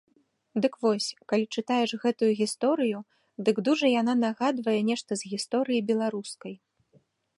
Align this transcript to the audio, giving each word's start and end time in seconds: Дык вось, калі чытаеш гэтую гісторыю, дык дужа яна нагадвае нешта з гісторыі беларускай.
Дык 0.65 0.73
вось, 0.83 1.09
калі 1.33 1.45
чытаеш 1.57 1.91
гэтую 2.05 2.29
гісторыю, 2.39 2.99
дык 3.49 3.55
дужа 3.69 3.87
яна 4.01 4.13
нагадвае 4.25 4.79
нешта 4.89 5.11
з 5.23 5.33
гісторыі 5.35 5.87
беларускай. 5.91 6.53